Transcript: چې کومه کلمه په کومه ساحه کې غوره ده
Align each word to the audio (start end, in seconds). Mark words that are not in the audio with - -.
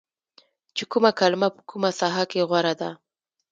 چې 0.75 0.83
کومه 0.91 1.11
کلمه 1.19 1.47
په 1.55 1.61
کومه 1.69 1.89
ساحه 1.99 2.23
کې 2.31 2.45
غوره 2.49 2.73
ده 2.81 2.89